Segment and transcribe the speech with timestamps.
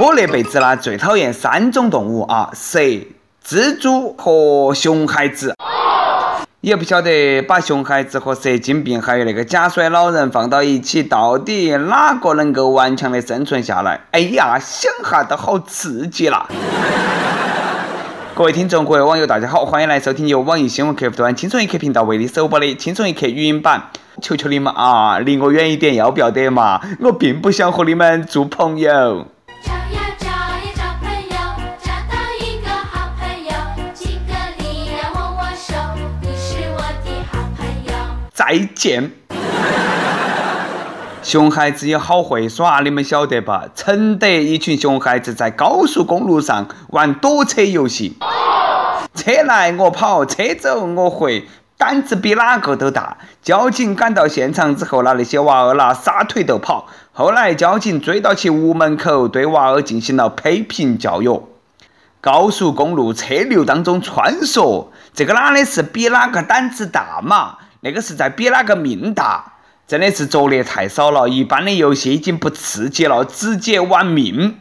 [0.00, 2.78] 我那辈子呢最讨厌三种动物啊：蛇、
[3.46, 5.54] 蜘蛛和熊孩子。
[6.60, 14.00] 也不晓得把熊孩子和蛇精病还有那个假摔老人放到一起，到底哪个能够顽强的生存下来？
[14.12, 16.48] 哎呀，想哈都好刺激啦！
[18.36, 23.90] 各位听众，各位网友，大家好，欢迎来收听由网易新闻客户端轻松一刻频道为你首播的轻松一刻语音版。
[24.20, 26.80] 求求你们啊，离我远一点，要不要得嘛？
[26.98, 29.28] 我并不想和你们做朋友。
[29.62, 31.36] 找呀找呀找朋友，
[31.80, 33.52] 找到一个好朋友，
[33.94, 35.74] 几个你来握握手，
[36.20, 37.92] 你是我的好朋友。
[38.32, 39.12] 再见。
[41.34, 43.64] 熊孩子也好会耍，你们晓得吧？
[43.74, 48.16] 承德一群熊孩子在高速公路上玩躲车游戏，
[49.16, 53.16] 车来我跑，车走我回，胆子比哪个都大。
[53.42, 56.86] 交警赶到现场之后呢，那些娃儿啦撒腿就跑。
[57.10, 61.42] 后来交警追到其屋门口，对娃儿进行了批评教育。
[62.20, 67.56] 高速公路车流当中穿梭，这个哪里是比哪个胆子大嘛？
[67.80, 69.53] 那个是在比哪个命大。
[69.86, 74.58] 真的是作孽太少了，一般的游戏已经不刺激了，直接玩命。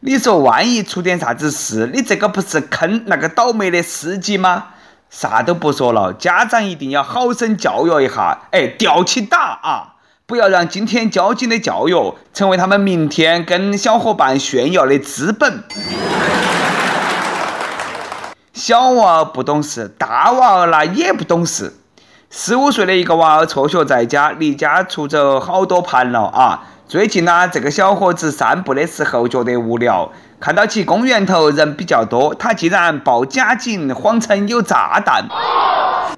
[0.00, 4.66] 你说万一出点啥子事，你这个不是坑那个倒霉的司机吗？
[5.08, 9.94] 啥都不说了，家长一定要好生教育一下，哎，吊起打啊！
[10.26, 15.64] 不要让今天交警的教育成为他们明天跟小伙伴炫耀的资本。
[18.52, 21.72] 小娃儿不懂事，大娃儿那也不懂事。
[22.28, 26.64] 十五岁的一个娃儿辍学在家，离家出走好多盘了啊！
[26.88, 30.10] 最近呢，这个小伙子散步的时候觉得无聊，
[30.40, 35.24] 看到其公园头人比较多，他竟然报假警，谎称有炸弹，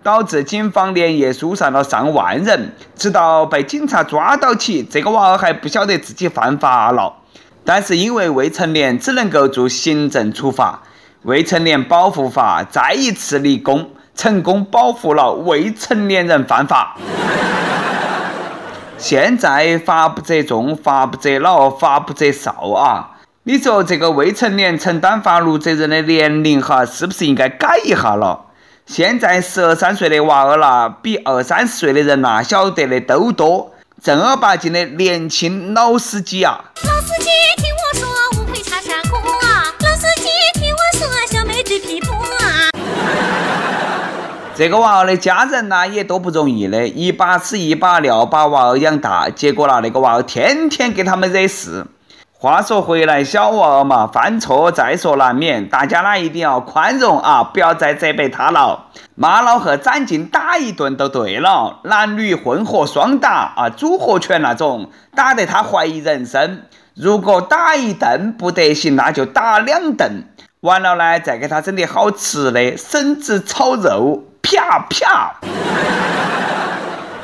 [0.03, 7.17] 导致警方连夜疏散了上万人，直到被警察抓到起，这个娃儿还不晓得自己犯法了，
[7.65, 10.81] 但是因为未成年，只能够做行政处罚。
[11.23, 13.91] 未成年保护法再一次立功。
[14.19, 16.97] 成功保护了未成年人犯法。
[18.99, 23.11] 现在法不责众，法不责老，法不责少啊！
[23.45, 28.47] 你说这个未成年承担法律责任的年龄哈，是不是应该改一下了？
[28.87, 33.73] 现在十二三岁的娃儿啦，比二三十岁的人呐晓得的都多，
[34.03, 36.59] 正儿八经的年轻老司机啊！
[36.85, 37.71] 老司机，听
[44.59, 51.87] 这个娃儿的家人呢也多不容易的，一把屎一把尿把娃儿养大，结果呢那个娃儿天天给他们惹事。
[52.33, 66.63] 话说回来，小娃儿嘛，犯错在所难免，大家呢一定要宽容啊，不要再责备他了，骂了和斩尽打一顿就对了，男女混合双打啊，组合拳那种，打得他怀疑人生。
[66.97, 70.25] 如果打一顿不得行，那就打两顿，
[70.63, 74.25] 完了呢再给他整点好吃的，笋子炒肉。
[74.49, 75.35] 啪啪！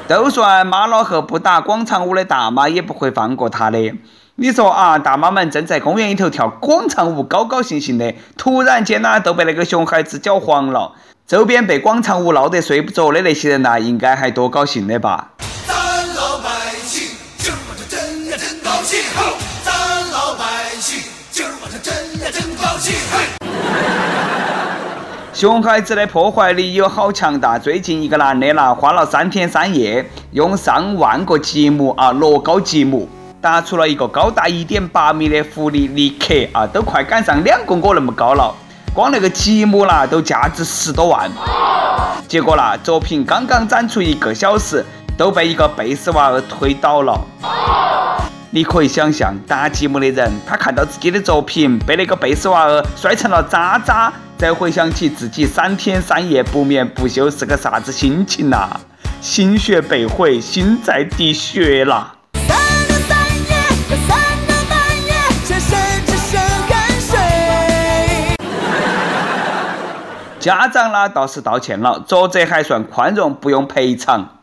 [0.07, 3.95] 都算妈老汉不打广场舞的大妈也不会放过他的。
[4.35, 10.93] 你说啊，大妈们正在公园里头跳广场舞，高高兴兴的，突然间呢，都被那个熊孩子搅黄了。
[11.27, 15.31] 周边被广场舞闹得睡不着的那些人呐，应该还多高兴的吧？
[15.67, 15.75] 咱
[16.15, 16.51] 老百
[16.83, 17.09] 姓
[17.39, 19.01] 今儿晚上真呀真高兴，
[19.65, 19.73] 咱
[20.11, 20.45] 老百
[20.79, 23.44] 姓今儿晚上真呀真高兴，嘿。
[25.35, 27.59] 熊孩子的破坏力有好强大。
[27.59, 33.09] 最近一个男的啦，花了三天三夜，用上万个积木啊，乐高积木，
[33.41, 38.55] 打出了一个高达一点八米的狐狸尼克啊，都快赶上两个我那么高了。
[38.95, 41.29] 光那个积木啦，都价值十多万。
[42.29, 44.87] 结果啦，作品刚刚展出一个小时，
[45.19, 47.21] 都被一个贝斯娃儿推倒了。
[48.51, 54.13] 你可以想象，搭积木的人，他看到自己的作品被那个贝斯娃儿摔成了渣渣。
[54.37, 58.69] 再回想起自己三天三夜不眠不休是个啥子心情呐？
[59.21, 62.17] 心血被毁，心在滴血啦！
[70.41, 74.41] 家长呢倒是道歉了，作者还算宽容，不用赔偿。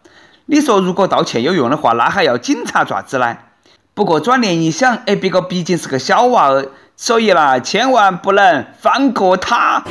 [0.48, 3.38] 你说如果道歉有用的话，那还要警察爪子呢？
[3.94, 6.70] 不过转念一想，哎，别个毕竟是个小娃儿。
[7.04, 9.84] 所以啦，千万不能放过他，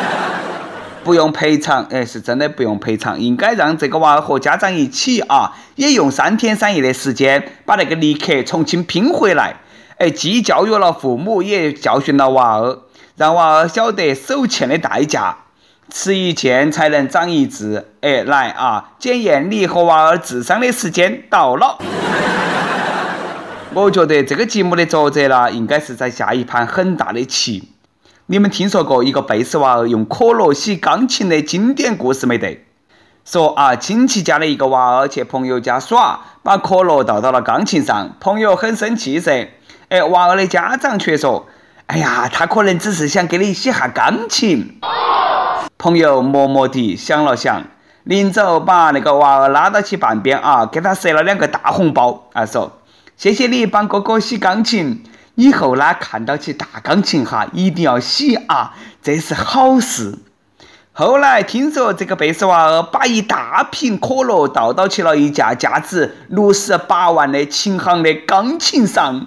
[1.02, 9.60] 不用赔偿，哎，是真的不用赔偿，应该让这个娃儿和家长一起啊，也用三天三夜的时间把那个尼克重新拼回来，
[9.96, 12.80] 哎，既教育了父母，也教训了娃儿，
[13.16, 15.34] 让娃儿晓得手欠的代价，
[15.90, 21.78] 吃一堑才能长一智，哎，来啊，检验你和娃儿智商的时间到了。
[23.72, 27.68] 我觉得这个节目的作者呢，应该是在下一盘很大的棋。
[28.26, 32.64] 你们听说过一个贝斯娃儿用可乐洗钢琴的经典故事没得？
[33.24, 39.50] 说啊，亲戚家的一个娃儿去朋友家耍，把可乐倒到了钢琴上，朋友很生气噻。
[39.88, 41.46] 哎，娃儿的家长却说
[41.86, 44.80] ：“哎呀，他可能只是想给你洗下钢琴。”
[45.78, 47.62] 朋友默默地想了想，
[48.02, 52.72] 临走把那个娃儿拉到起半边啊，给他塞了两个大红包啊，说
[53.20, 55.02] ：“谢谢你帮哥哥洗钢琴，
[55.34, 58.72] 以后呢看到起大钢琴哈，一定要洗啊，
[59.02, 60.14] 这是好事。”
[60.92, 69.26] 后来听说这个贝斯娃儿把一大瓶可乐倒到起了一架价值六十八万的琴行的钢琴上。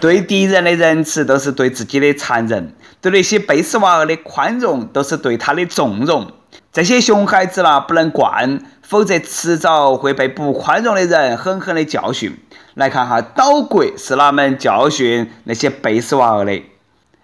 [0.00, 6.32] 对敌人的仁慈都是对自己的残忍，对那些贝斯娃儿的宽容都是对他的纵容。
[6.72, 12.38] 这些熊孩子啦，不能惯，否则迟早会被不宽容的人狠狠的教训。
[12.74, 16.62] 来看哈，岛国是哪门教训那些贝斯娃儿的？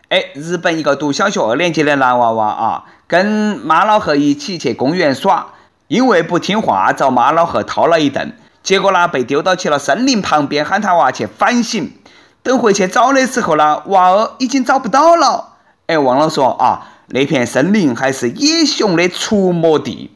[0.09, 5.47] 哎，日本一个读小学二年级的男娃娃啊，跟妈老汉一起去公园耍，
[5.89, 11.93] 因为不听话遭妈老汉掏了一顿，结果呢被丢到去了森林旁边，喊他娃去反省。
[12.43, 15.55] 等回去找的时候呢，娃儿已经找不到了。
[15.87, 20.11] 哎，忘了说啊，那片森林还是野熊的出没地，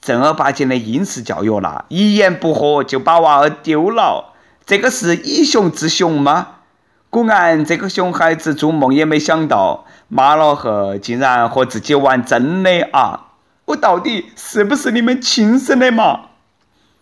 [0.00, 4.32] 正儿八经的应试教育啦，一言不合就把娃儿丢了，
[4.64, 6.46] 这个是以熊治熊吗？
[7.10, 13.26] 果然，这个熊孩子做梦也没想到，妈老汉竟然和自己玩真的啊！
[13.64, 16.20] 我到底是不是你们亲生的嘛？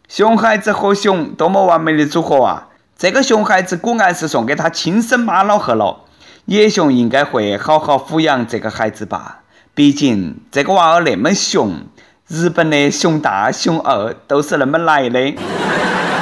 [0.09, 2.69] 熊孩子和熊多么完美的组合啊！
[2.97, 6.05] 这个熊孩子果然是送给他亲生妈老汉了。
[6.51, 9.41] 野熊应该会好好抚养这个孩子吧？
[9.75, 11.83] 毕竟这个娃儿那么熊，
[12.27, 15.37] 日本的熊大、熊二都是那么来的。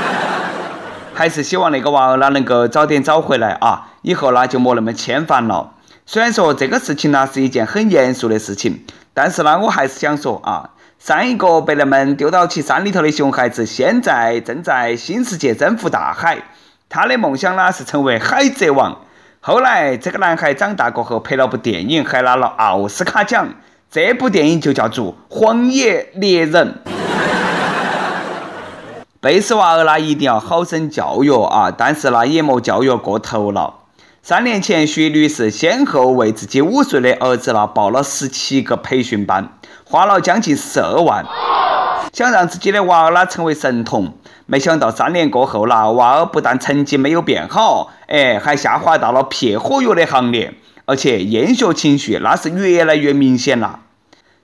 [1.14, 5.74] 还是希望那个娃儿呢能够早点找回来啊，以后呢就莫那么牵烦了。
[6.06, 8.84] 虽然说这个事情呢是一件很严肃的事情，
[9.14, 16.42] 但是呢我还是想说啊，上一个被人们丢到去山里头的熊孩子，现在正在新世界征服大海。
[16.88, 19.02] 他的梦想呢是成为海贼王。
[19.48, 23.54] 后来这个男孩长大过后拍了部电影，还拿了奥斯卡奖。
[23.88, 26.80] 这部电影就叫做《荒野猎人》。
[29.20, 33.74] 贝斯娃儿呢一定要好生教育啊，但是呢也莫教育过头了。
[34.20, 39.50] 三年前，徐女士先后为自己五岁的儿子呢报了十七个培训班，
[39.84, 41.24] 花了将近十二万，
[42.16, 44.14] 想让自己的娃儿呢成为神童。
[44.46, 50.54] 没想到三年过后了，娃儿不但成绩没有变好，哎，还下滑到了撇火药的行列，
[50.86, 53.80] 而且厌学情绪那是越来越明显了。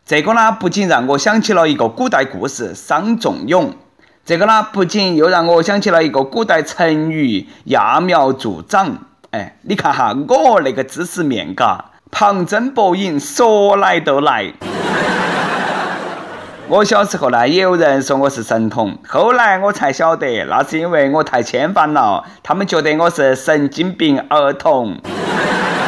[0.05, 3.75] 这个呢，不仅让我想起了一个古代故事“伤仲永”，
[4.23, 8.99] 这个呢，不仅又让我想起了一个古代成语“揠苗助长”。
[9.33, 14.53] 哎，你看哈，我那个知识面嘎，旁征博引，说来就来。
[16.73, 24.97] 我小时候呢，也有人说我是神童，后来我才晓得，那是因为我太牵烦了，他们觉得我是神经病儿童。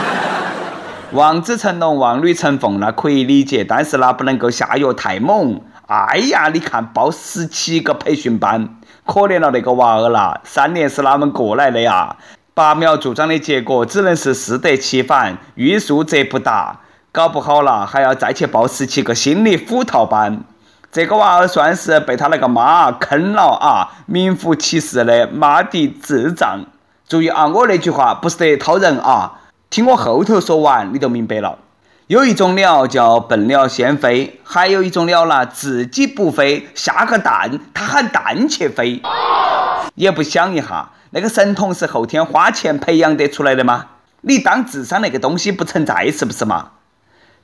[1.13, 5.59] 望子成龙，望女成凤，那可以理解，但是呢，不能够下药太猛。
[5.87, 8.77] 哎呀，你看报十七个培训班，
[9.07, 12.17] 可怜了那个娃儿啦，三年是哪门过来的呀？
[12.53, 16.81] 拔苗助长的结果只能是适得其反，欲速则不达，
[17.11, 20.43] 搞不好了还要再去报十七个心理辅导班。
[20.95, 26.61] 这个娃儿算是被他那个妈坑了啊，名副其实的妈的智障。
[27.09, 29.41] 注意啊，我那句话不是得掏人啊。
[29.71, 31.59] 听我后头说完，你就明白了。
[32.07, 39.03] 有一种鸟叫笨鸟先飞，还有一种鸟呢，自己不飞，下个蛋，它喊蛋去飞。
[39.97, 43.87] 也不想一下，那个神童是后天花钱培养得出来的吗？
[44.21, 46.69] 你当智商那个东西不存在是不是嘛？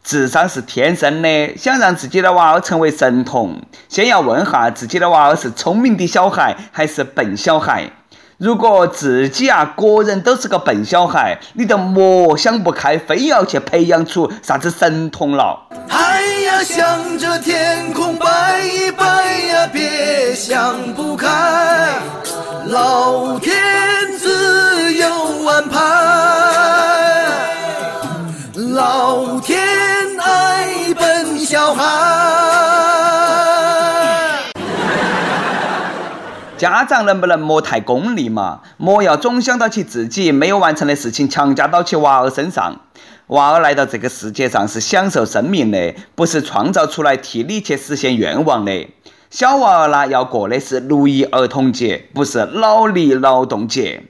[0.03, 7.91] 智商是天生的，想让自己的娃儿成为神童，先要问下自己的娃儿是聪明的小孩还是笨小孩。
[8.39, 15.69] 如果自己啊个人都是个笨小孩，你就莫想不开，非要去培养出啥子神童了。
[15.91, 21.29] 哎呀向着天空拜一拜呀，别想不开，
[22.69, 23.55] 老天
[24.19, 25.07] 自有
[25.47, 25.79] 安排，
[28.55, 29.61] 老天
[31.51, 31.83] 小孩。
[36.57, 38.61] 家长能不能莫太功利嘛？
[38.77, 42.77] 莫要总想到起自己没有完成的事情强加到起娃儿身上。
[43.27, 48.87] 娃儿来到这个世界上是享受生命的，不是创造出来替你去实现愿望的。
[49.29, 54.05] 小娃儿呢要过的是六一儿童节，不是脑力劳动节。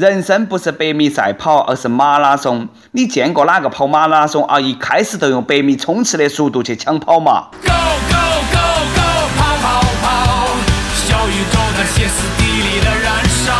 [0.00, 2.66] 人生不是百米赛跑，而是马拉松。
[2.92, 4.58] 你见过哪个跑马拉松啊？
[4.58, 8.58] 一开始都用百米冲刺的速度去抢跑嘛？Go go go
[8.94, 10.46] go，跑跑跑！
[10.94, 13.52] 小宇宙它歇斯底里的燃烧。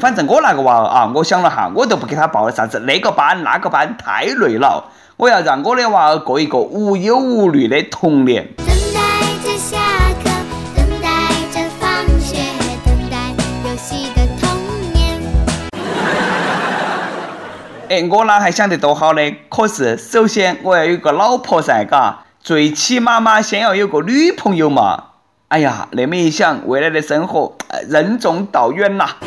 [0.00, 4.84] 反正我那个娃儿啊，我想了哈，我都不给他报啥子那个班那个班，太累了。
[5.16, 8.48] 我要让我的娃儿过一个无忧无虑的童年。
[17.92, 19.20] 哎，我哪还想得多好呢？
[19.50, 25.08] 可是首先我要有个老婆噻，嘎，最起码嘛，先要有个女朋友嘛。
[25.48, 27.54] 哎呀，那么一想，未来的生活
[27.90, 29.10] 任重道远呐。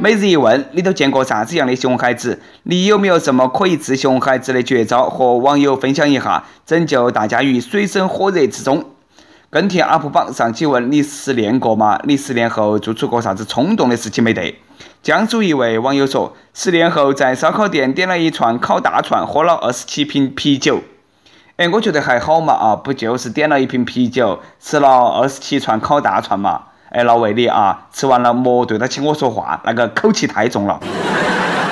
[0.00, 2.40] 每日一问，你都见过啥子样的熊孩子？
[2.62, 8.86] 你有没有什么可以治熊孩子的绝招和网友分享一下，拯救大家于水深火热之中？
[9.54, 12.00] 跟帖 UP 榜上期问你失恋过吗？
[12.04, 14.58] 你失恋后做出过啥子冲动的事情没得？
[15.02, 20.80] 江苏一位网友说，失恋后在烧烤店点了一串烤大串，喝了二十七瓶啤酒。
[21.58, 26.62] 哎，我觉得还好嘛啊，不就是点了一瓶啤酒，吃了二十七串烤大串嘛？
[26.88, 30.80] 哎，老魏你啊，吃完了莫对得起我说话，那个口气太重了。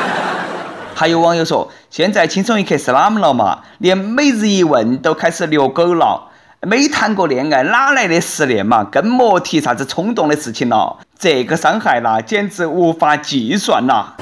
[0.94, 3.60] 还有网友说，现在轻松一刻是哪么了嘛？
[3.78, 6.26] 连每日一问都开始遛狗了。
[6.67, 8.85] 没谈过恋爱，哪来的失恋嘛？
[8.85, 10.99] 更莫提啥子冲动的事情了。
[11.19, 14.12] 这个伤害啦，简直无法计算呐！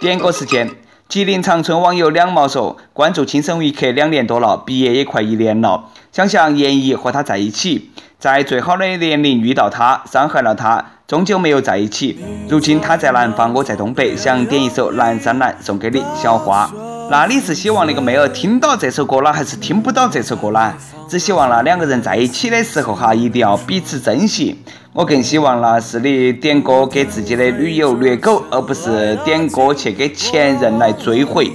[0.00, 0.70] 点歌时间，
[1.10, 12.18] 吉林长春网友两毛说，关注轻松一刻两年多了，毕业也快一年了，想想严怡和他在一起，在最好的年龄遇到他，伤害了他，终究没有在一起。
[12.48, 16.70] 如今他在南方，我在东北，想点一首《南山南》送给你，小花。
[17.10, 20.74] 那你是希望那个妹儿听到这首歌了，还是听不到这首歌呢？
[21.08, 24.58] 只希望那两个人在一起的时候哈，一定要彼此珍惜。
[24.94, 31.52] 我更希望呢是你点歌给自己的女友虐狗，而不是点歌去给前任来追回。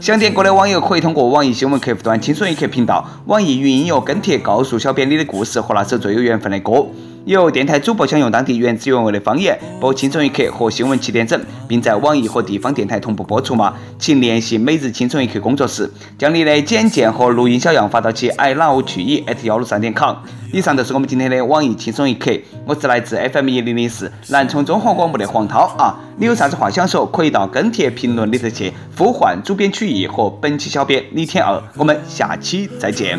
[0.00, 6.86] 想点歌的网友可以通过网易新闻客户端“轻松一刻”频道、网易云音乐跟帖告诉小编你的故事和那首最有缘分的歌。
[7.26, 13.74] 有电台主播想用当地原汁原味的方言播《轻松一刻》和新闻七点整，并在网易和地方电台同步播出吗？
[13.98, 20.14] 请联系每日轻松一刻工作室，将你的简介和录音小样发到其 i love 曲艺 at 幺六三点 com。
[20.52, 22.30] 以上就是我们今天的网易轻松一刻，
[22.64, 25.98] 我是来自 FM 一零零四南充综合广播的黄涛啊！
[26.18, 33.18] 你有啥子话想说，可以到跟帖评论里头去呼唤主编曲艺和本期小编李天二，我们下期再见。